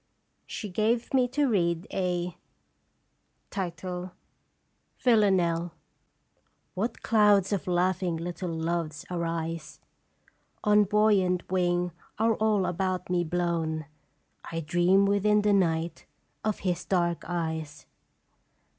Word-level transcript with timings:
She 0.47 0.67
gave 0.67 1.13
me 1.13 1.27
to 1.27 1.45
read 1.47 1.85
a 1.93 2.35
"VILLANELLE. 4.99 5.71
"What 6.73 7.03
clouds 7.03 7.53
of 7.53 7.67
laughing 7.67 8.17
little 8.17 8.49
Loves 8.49 9.05
arise 9.11 9.79
On 10.63 10.85
buoyant 10.85 11.47
wing 11.51 11.91
are 12.17 12.33
all 12.33 12.65
about 12.65 13.11
me 13.11 13.23
blown! 13.23 13.85
I 14.51 14.61
dream 14.61 15.05
within 15.05 15.43
the 15.43 15.53
night 15.53 16.07
of 16.43 16.61
his 16.61 16.83
dark 16.83 17.23
eyes. 17.27 17.85